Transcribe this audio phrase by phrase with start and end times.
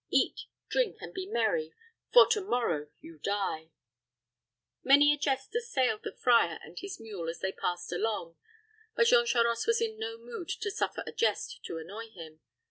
[0.09, 1.75] Eat, drink, and be merry,
[2.11, 3.69] for to morrow you die."
[4.83, 8.35] Many a jest assailed the friar and his mule as they passed along;
[8.95, 12.41] but Jean Charost was in no mood to suffer a jest to annoy him.